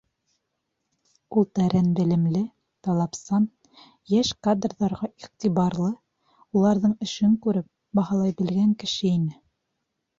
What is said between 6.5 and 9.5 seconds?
уларҙың эшен күреп, баһалай белгән кеше ине.